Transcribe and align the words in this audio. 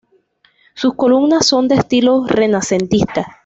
Sus 0.73 0.95
columnas 0.95 1.45
son 1.45 1.67
de 1.67 1.75
estilo 1.75 2.25
renacentista. 2.25 3.37